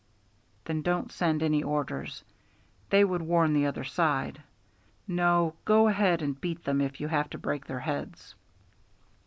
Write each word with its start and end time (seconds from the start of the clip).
"Then 0.65 0.81
don't 0.81 1.11
send 1.11 1.43
any 1.43 1.61
orders. 1.61 2.23
They 2.89 3.03
would 3.03 3.21
warn 3.21 3.53
the 3.53 3.67
other 3.67 3.83
side. 3.83 4.41
No, 5.07 5.53
go 5.63 5.87
ahead 5.89 6.23
and 6.23 6.41
beat 6.41 6.63
them 6.63 6.81
if 6.81 6.99
you 6.99 7.07
have 7.07 7.29
to 7.29 7.37
break 7.37 7.67
their 7.67 7.81
heads." 7.81 8.33